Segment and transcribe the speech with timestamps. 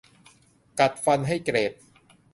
[0.79, 1.71] กัดฟันให้เกรด